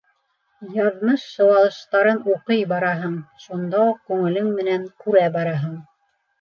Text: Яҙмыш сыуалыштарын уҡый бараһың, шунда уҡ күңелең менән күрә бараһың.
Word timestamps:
Яҙмыш 0.77 1.25
сыуалыштарын 1.33 2.23
уҡый 2.33 2.65
бараһың, 2.73 3.21
шунда 3.45 3.85
уҡ 3.93 4.03
күңелең 4.11 4.51
менән 4.59 4.91
күрә 5.07 5.31
бараһың. 5.41 5.81